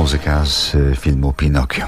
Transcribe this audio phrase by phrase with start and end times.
[0.00, 1.86] muzyka z filmu Pinokio.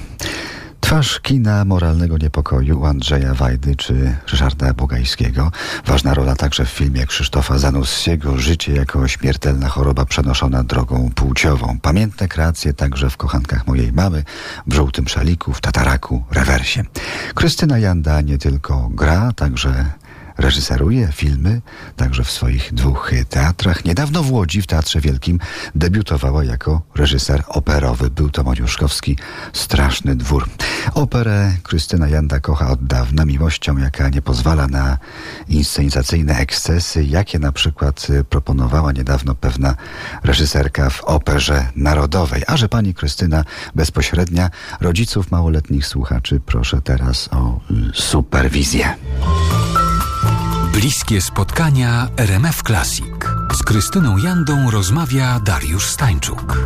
[0.81, 5.53] Twarz kina moralnego niepokoju Andrzeja Wajdy czy Ryszarda Bogajskiego.
[5.87, 11.79] Ważna rola także w filmie Krzysztofa Zanussiego Życie jako śmiertelna choroba przenoszona drogą płciową.
[11.83, 14.25] Pamiętne kreacje także w Kochankach mojej mamy,
[14.67, 16.85] w Żółtym Szaliku, w Tataraku, Rewersie.
[17.35, 19.85] Krystyna Janda nie tylko gra, także
[20.43, 21.61] Reżyseruje filmy,
[21.97, 23.85] także w swoich dwóch teatrach.
[23.85, 25.39] Niedawno w Łodzi, w Teatrze Wielkim,
[25.75, 28.11] debiutowała jako reżyser operowy.
[28.11, 29.19] Był to Moniuszkowski
[29.53, 30.49] Straszny Dwór.
[30.95, 34.99] Operę Krystyna Janda kocha od dawna miłością, jaka nie pozwala na
[35.49, 39.75] inscenizacyjne ekscesy, jakie na przykład proponowała niedawno pewna
[40.25, 42.43] reżyserka w Operze Narodowej.
[42.47, 47.61] A że pani Krystyna bezpośrednia rodziców małoletnich słuchaczy, proszę teraz o
[47.95, 48.95] superwizję.
[50.83, 53.15] Bliskie spotkania RMF Classic.
[53.55, 56.59] Z Krystyną Jandą rozmawia Dariusz Stańczuk.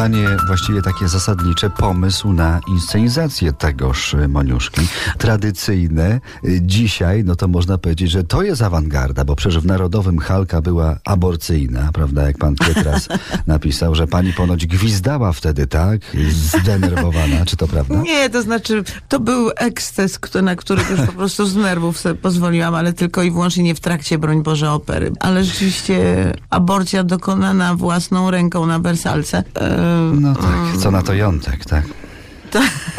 [0.00, 4.80] Pytanie właściwie takie zasadnicze, pomysł na inscenizację tegoż Moniuszki.
[5.18, 6.20] Tradycyjne.
[6.60, 10.96] Dzisiaj, no to można powiedzieć, że to jest awangarda, bo przecież w Narodowym Halka była
[11.04, 13.08] aborcyjna, prawda, jak pan Pietras
[13.46, 16.00] napisał, że pani ponoć gwizdała wtedy, tak?
[16.32, 18.02] Zdenerwowana, czy to prawda?
[18.02, 22.74] Nie, to znaczy, to był eksces, na który już po prostu z nerwów sobie pozwoliłam,
[22.74, 25.12] ale tylko i wyłącznie nie w trakcie, broń Boże, opery.
[25.20, 29.44] Ale rzeczywiście aborcja dokonana własną ręką na wersalce.
[30.20, 31.84] No tak, co na to jątek, tak?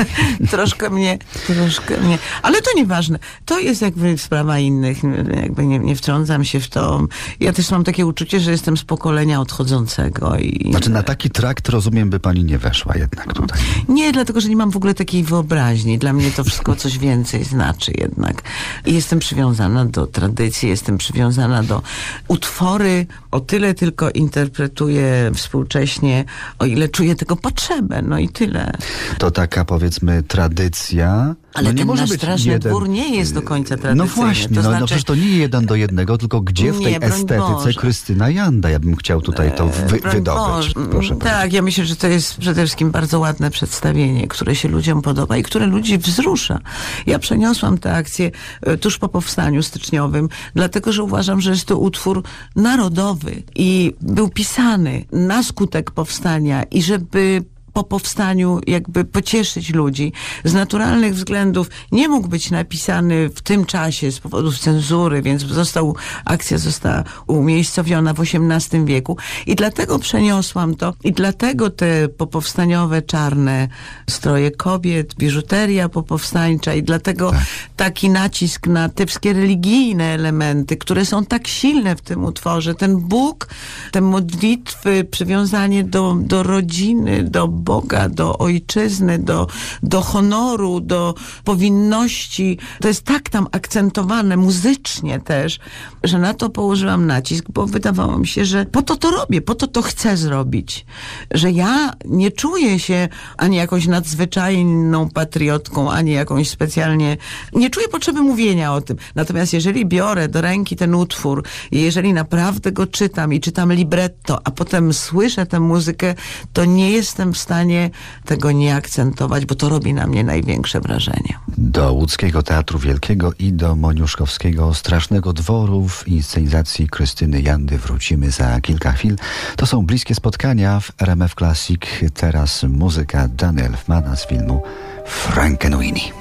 [0.51, 3.19] Troszkę mnie, troszkę mnie, ale to nieważne.
[3.45, 4.97] To jest jakby sprawa innych,
[5.41, 7.07] jakby nie, nie wtrącam się w to.
[7.39, 10.37] Ja też mam takie uczucie, że jestem z pokolenia odchodzącego.
[10.37, 10.71] I...
[10.71, 13.59] Znaczy na taki trakt, rozumiem, by pani nie weszła jednak tutaj.
[13.89, 15.97] Nie, dlatego, że nie mam w ogóle takiej wyobraźni.
[15.97, 18.41] Dla mnie to wszystko coś więcej znaczy jednak.
[18.85, 21.81] I jestem przywiązana do tradycji, jestem przywiązana do
[22.27, 26.25] utwory, o tyle tylko interpretuję współcześnie,
[26.59, 28.71] o ile czuję tego potrzebę, no i tyle.
[29.17, 31.35] To taka powiedzmy tradycja.
[31.53, 32.71] Ale no nie ten może nasz być straszny jeden...
[32.71, 33.95] dwór nie jest do końca tradycyjny.
[33.95, 34.79] No właśnie, to no, znaczy...
[34.79, 37.73] no przecież to nie jeden do jednego, tylko gdzie w tej Nie, estetyce Boże.
[37.73, 38.69] Krystyna Janda?
[38.69, 40.73] Ja bym chciał tutaj to wy, Broń wydobyć.
[40.91, 41.55] Proszę Tak, bardzo.
[41.55, 45.43] ja myślę, że to jest przede wszystkim bardzo ładne przedstawienie, które się ludziom podoba i
[45.43, 46.59] które ludzi wzrusza.
[47.05, 48.31] Ja przeniosłam tę akcję
[48.61, 52.23] e, tuż po powstaniu styczniowym, dlatego, że uważam, że jest to utwór
[52.55, 60.13] narodowy i był pisany na skutek powstania i żeby po powstaniu jakby pocieszyć ludzi.
[60.43, 65.95] Z naturalnych względów nie mógł być napisany w tym czasie z powodów cenzury, więc został,
[66.25, 73.67] akcja została umiejscowiona w XVIII wieku i dlatego przeniosłam to i dlatego te popowstaniowe czarne
[74.09, 77.31] stroje kobiet, biżuteria popowstańcza i dlatego
[77.75, 82.75] taki nacisk na te wszystkie religijne elementy, które są tak silne w tym utworze.
[82.75, 83.47] Ten Bóg,
[83.91, 89.47] te modlitwy, przywiązanie do, do rodziny, do Boga, do ojczyzny, do,
[89.83, 92.57] do honoru, do powinności.
[92.81, 95.59] To jest tak tam akcentowane muzycznie też,
[96.03, 99.55] że na to położyłam nacisk, bo wydawało mi się, że po to to robię, po
[99.55, 100.85] to to chcę zrobić.
[101.33, 107.17] Że ja nie czuję się ani jakąś nadzwyczajną patriotką, ani jakąś specjalnie...
[107.53, 108.97] Nie czuję potrzeby mówienia o tym.
[109.15, 114.41] Natomiast jeżeli biorę do ręki ten utwór i jeżeli naprawdę go czytam i czytam libretto,
[114.43, 116.15] a potem słyszę tę muzykę,
[116.53, 117.89] to nie jestem w stanie
[118.25, 121.39] tego nie akcentować, bo to robi na mnie największe wrażenie.
[121.57, 128.61] Do Łódzkiego Teatru Wielkiego i do Moniuszkowskiego Strasznego Dworu w inscenizacji Krystyny Jandy wrócimy za
[128.61, 129.15] kilka chwil.
[129.55, 131.81] To są bliskie spotkania w RMF Classic.
[132.13, 134.63] Teraz muzyka Daniel Elfmana z filmu
[135.05, 136.20] Frankenweenie.